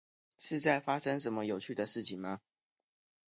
[0.39, 2.41] 是在發生什麼有趣的事情嗎？